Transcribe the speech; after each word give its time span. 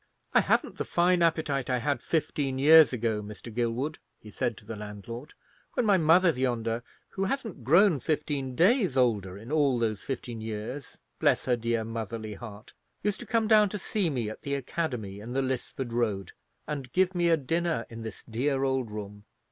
"I 0.33 0.41
haven't 0.41 0.79
the 0.79 0.83
fine 0.83 1.21
appetite 1.21 1.69
I 1.69 1.77
had 1.77 2.01
fifteen 2.01 2.57
years 2.57 2.91
ago, 2.91 3.21
Mr. 3.21 3.53
Gilwood," 3.53 3.99
he 4.19 4.31
said 4.31 4.57
to 4.57 4.65
the 4.65 4.75
landlord, 4.75 5.35
"when 5.75 5.85
my 5.85 5.99
mother 5.99 6.31
yonder, 6.31 6.81
who 7.09 7.25
hasn't 7.25 7.63
grown 7.63 7.99
fifteen 7.99 8.55
days 8.55 8.97
older 8.97 9.37
in 9.37 9.51
all 9.51 9.77
those 9.77 10.01
fifteen 10.01 10.41
years,—bless 10.41 11.45
her 11.45 11.55
dear 11.55 11.83
motherly 11.83 12.33
heart!—used 12.33 13.19
to 13.19 13.27
come 13.27 13.47
down 13.47 13.69
to 13.69 13.77
see 13.77 14.09
me 14.09 14.27
at 14.27 14.41
the 14.41 14.55
academy 14.55 15.19
in 15.19 15.33
the 15.33 15.43
Lisford 15.43 15.93
Road, 15.93 16.31
and 16.65 16.91
give 16.93 17.13
me 17.13 17.29
a 17.29 17.37
dinner 17.37 17.85
in 17.87 18.01
this 18.01 18.23
dear 18.23 18.63
old 18.63 18.89
room. 18.89 19.25